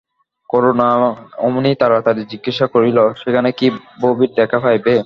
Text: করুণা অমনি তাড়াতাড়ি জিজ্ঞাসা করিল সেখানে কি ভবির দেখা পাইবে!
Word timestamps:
করুণা 0.49 0.87
অমনি 1.45 1.71
তাড়াতাড়ি 1.81 2.21
জিজ্ঞাসা 2.31 2.65
করিল 2.73 2.97
সেখানে 3.21 3.49
কি 3.59 3.67
ভবির 4.01 4.31
দেখা 4.39 4.57
পাইবে! 4.63 4.93